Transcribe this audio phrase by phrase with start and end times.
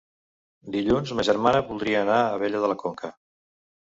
[0.75, 3.13] Dilluns ma germana voldria anar a Abella de la Conca.